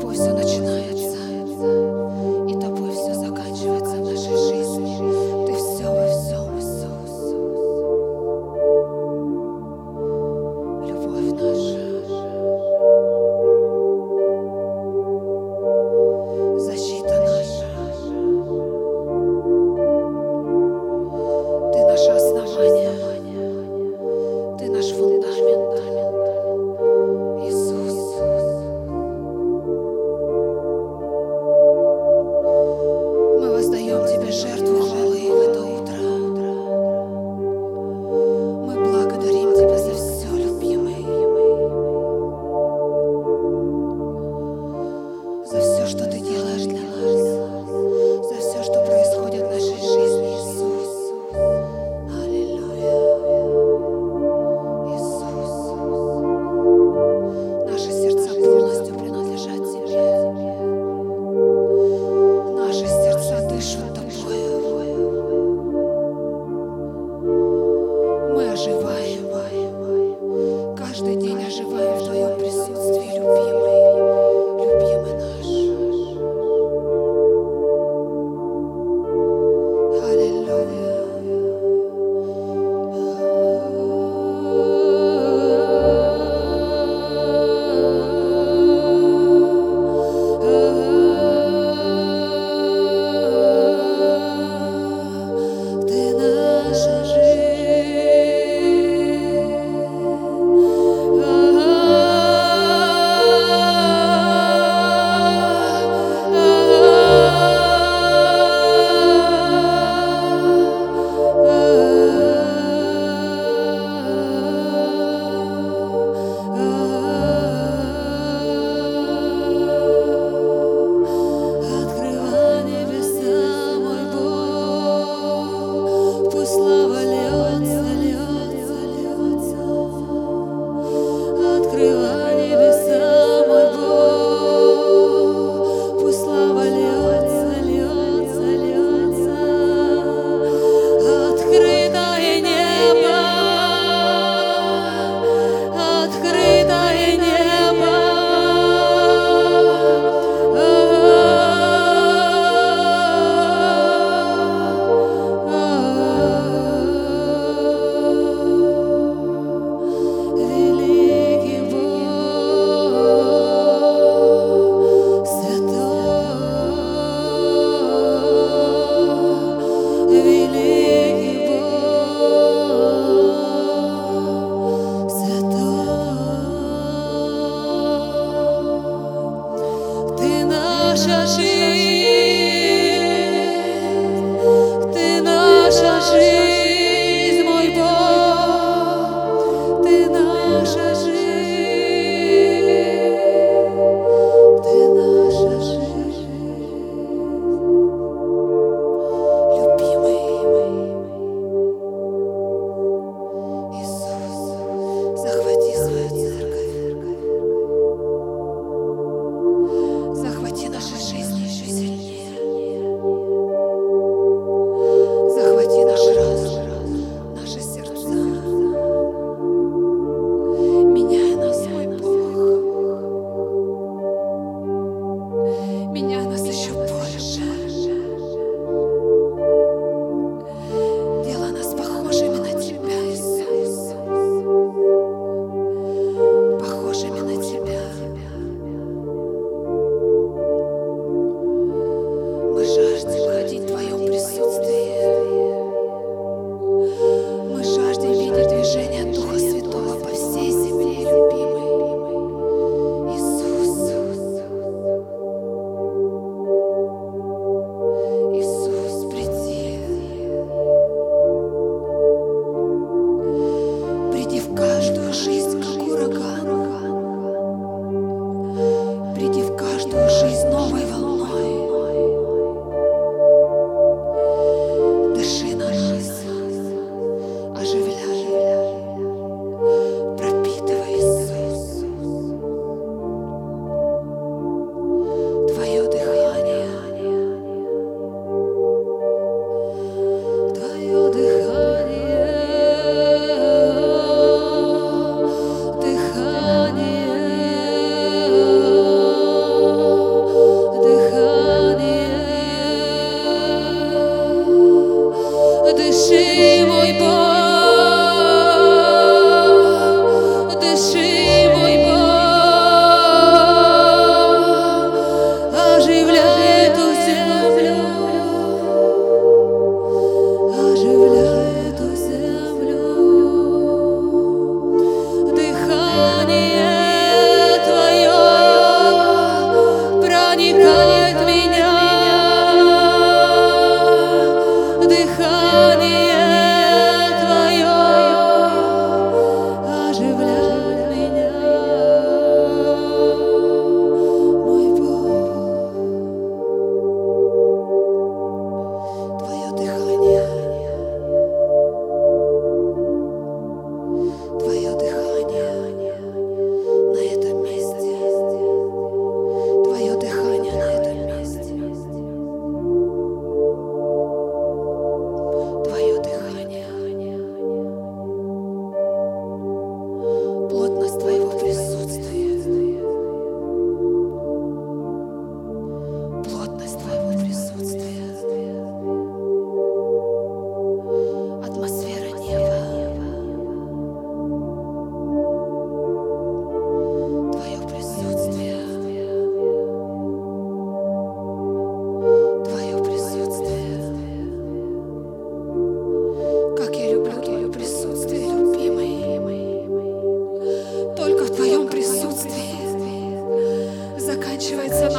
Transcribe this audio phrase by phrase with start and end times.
[0.00, 0.35] Пусть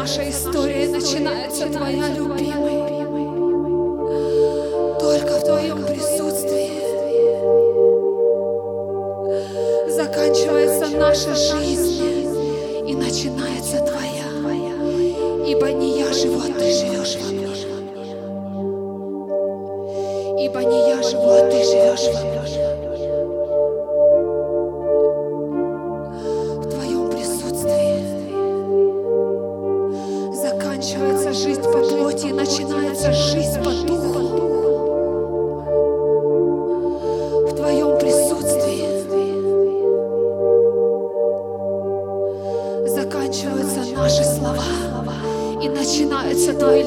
[0.07, 2.96] наша история начинается, Твоя любимая.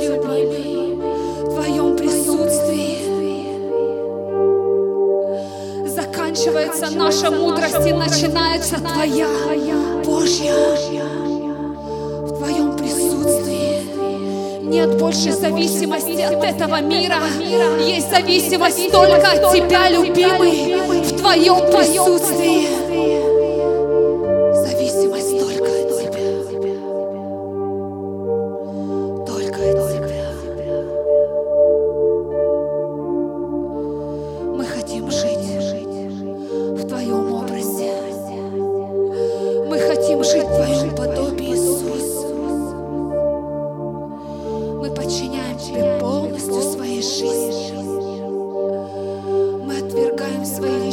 [0.09, 2.99] в Твоем присутствии.
[5.87, 9.29] Заканчивается наша мудрость и начинается Твоя,
[10.05, 10.55] Божья.
[12.23, 13.83] В Твоем присутствии
[14.63, 17.19] нет больше зависимости от этого мира.
[17.81, 22.80] Есть зависимость только от Тебя, любимый, в Твоем присутствии.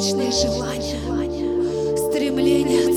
[0.07, 2.96] вечные желания, стремление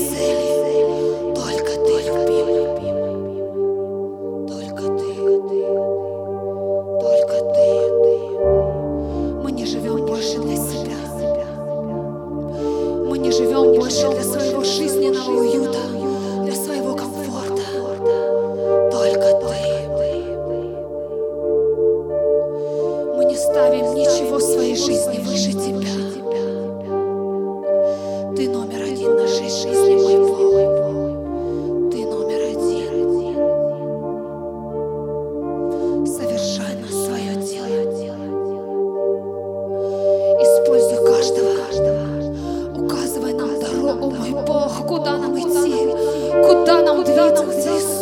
[46.65, 48.00] dá, não gritos.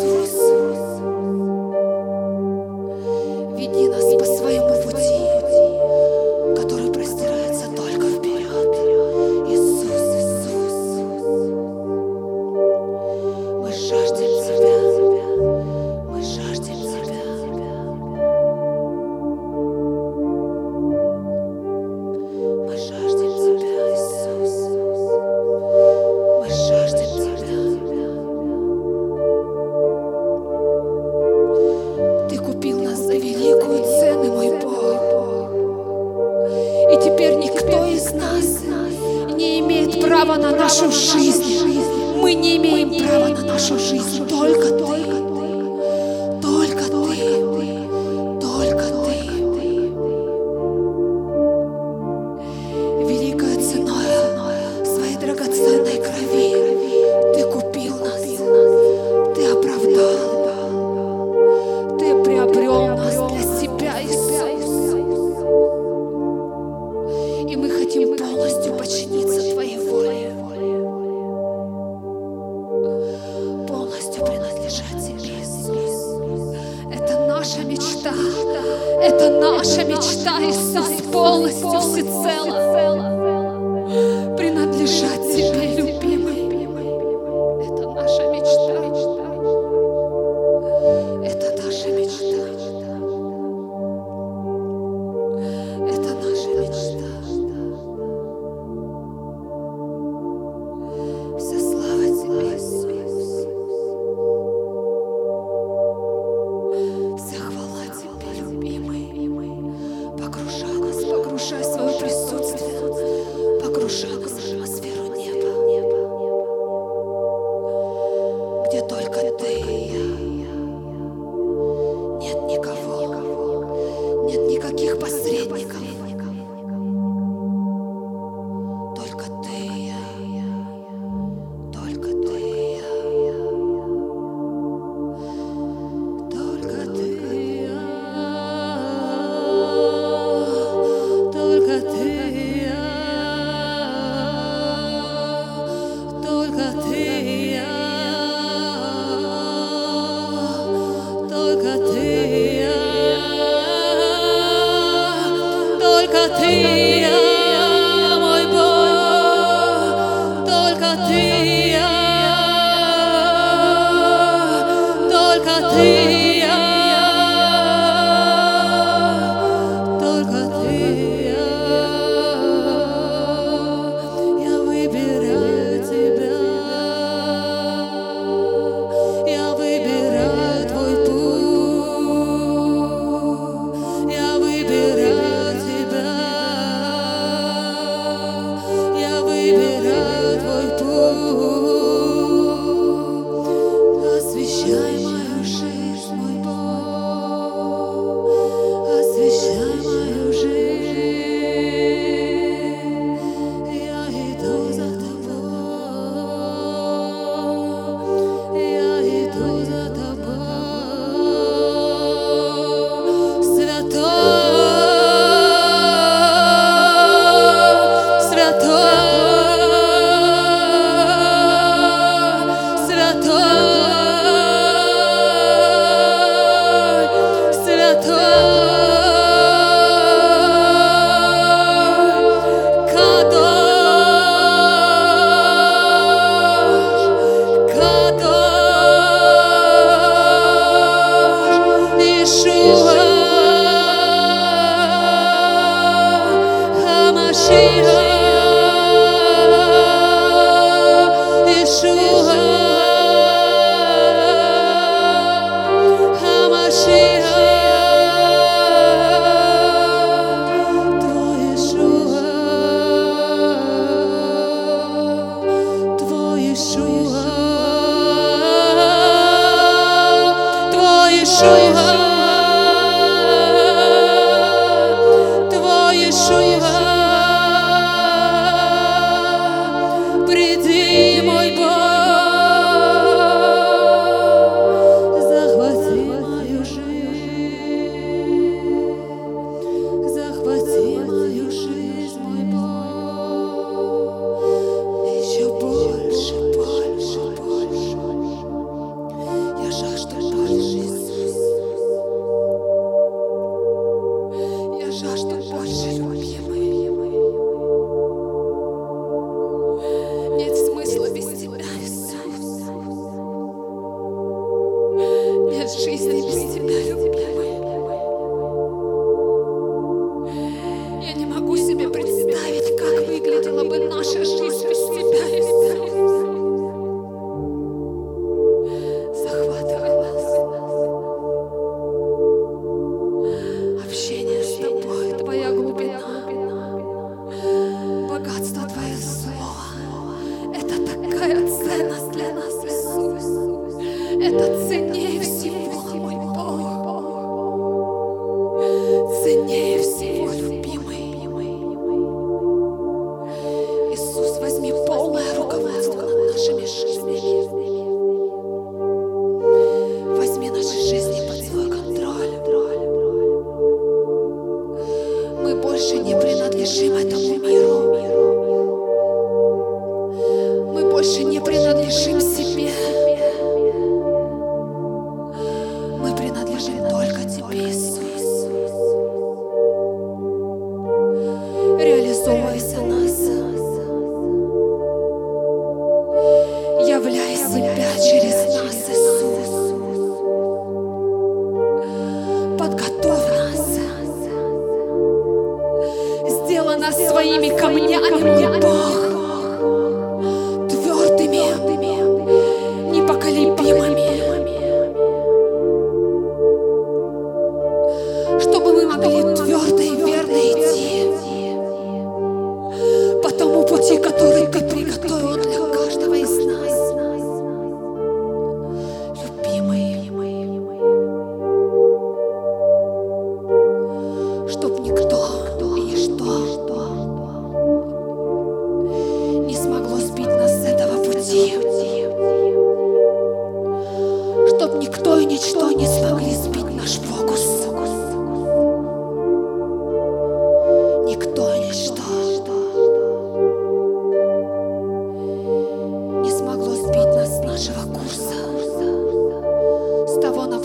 [300.00, 300.99] Я жажду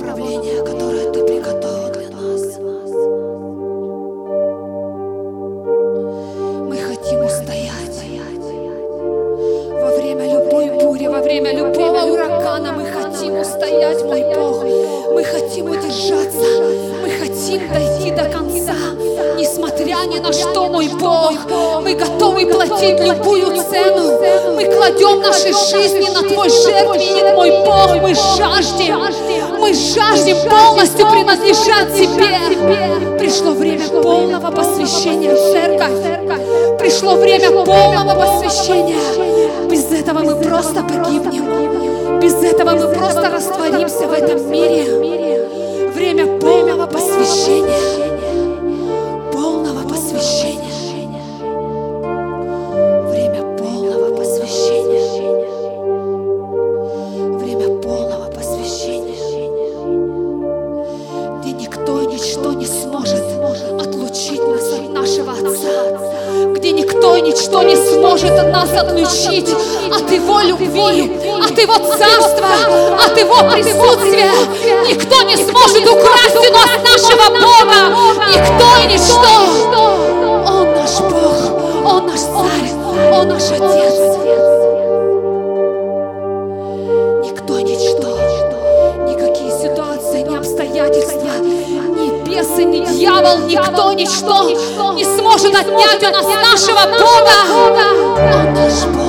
[0.06, 0.55] направление.
[37.38, 39.70] время полного посвящения.
[39.70, 42.20] Без этого мы просто погибнем.
[42.20, 44.95] Без этого мы просто растворимся в этом мире.
[70.76, 72.48] любви, а от Его царства,
[73.06, 74.32] от Его присутствия.
[74.88, 77.80] Никто не сможет украсть у нас нашего Бога.
[78.30, 79.34] Никто и ничто.
[80.48, 81.38] Он наш Бог,
[81.86, 82.72] Он наш Царь,
[83.14, 83.96] Он наш Отец.
[87.24, 88.18] Никто и ничто.
[89.08, 94.50] Никакие ситуации, ни обстоятельства, ни бесы, ни дьявол, никто, ничто
[94.96, 97.36] не сможет отнять у нас нашего Бога.
[98.34, 99.05] Он наш Бог.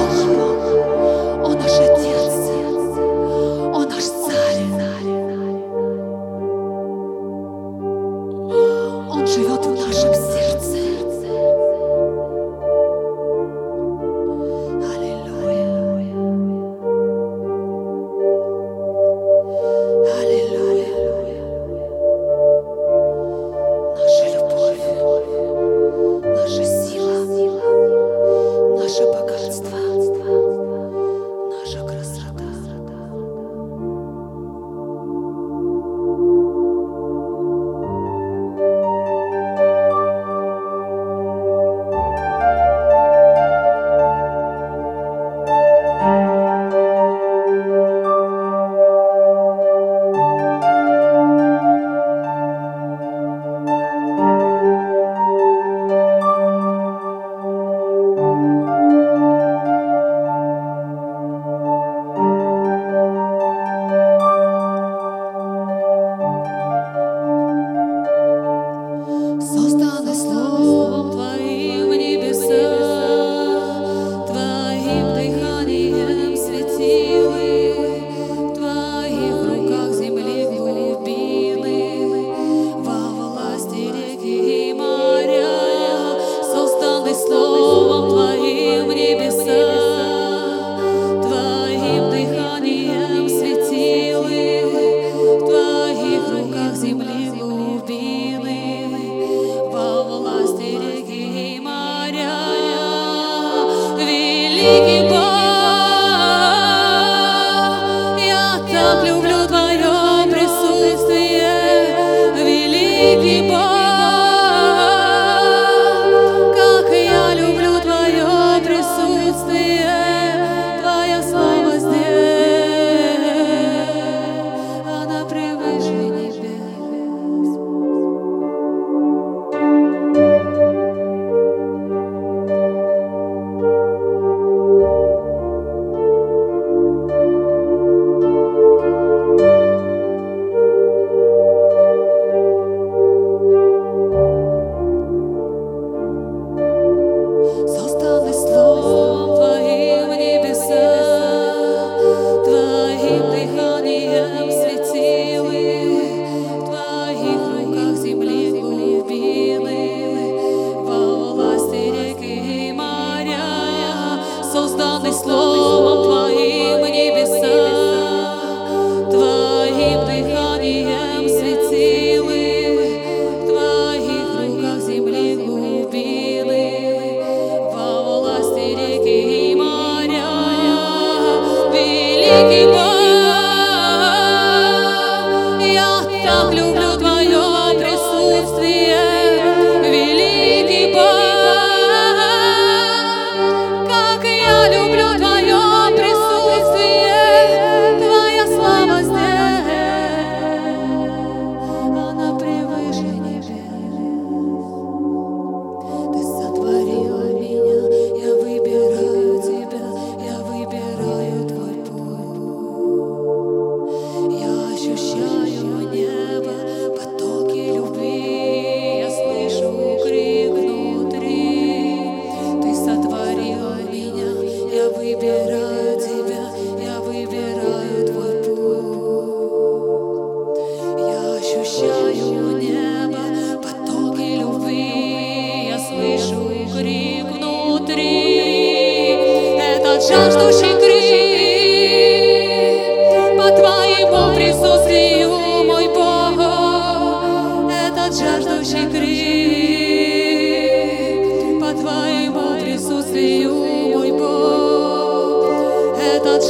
[104.67, 105.06] you.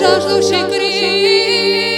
[0.07, 1.97] жаждущий крик.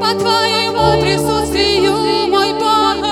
[0.00, 1.92] По твоему присутствию,
[2.28, 3.04] мой Бог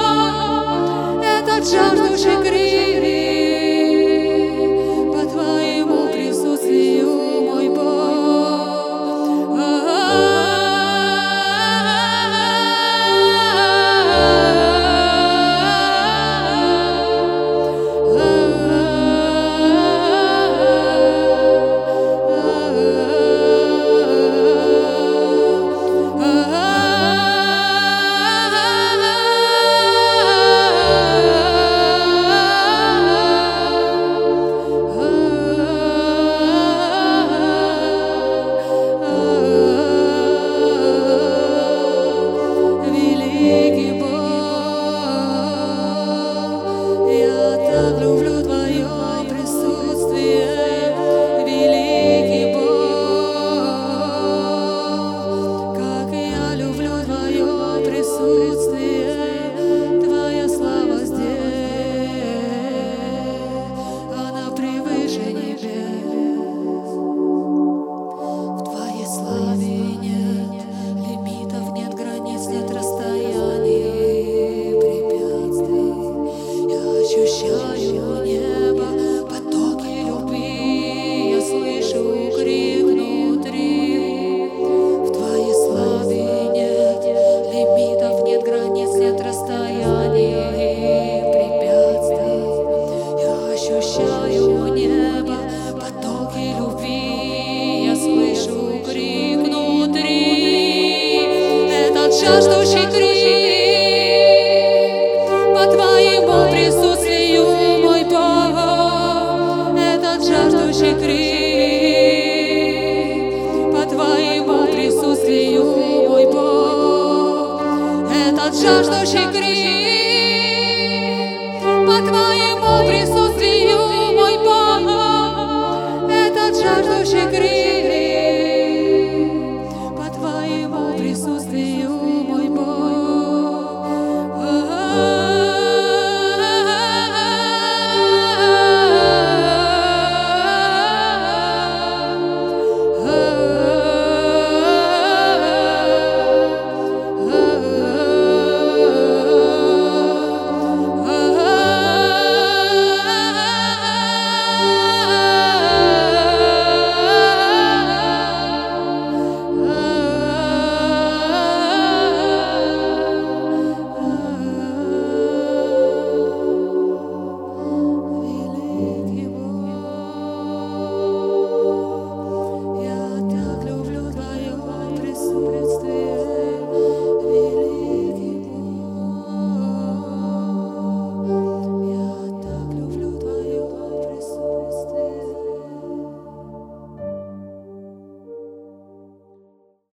[1.22, 2.58] Этот жаждущий крик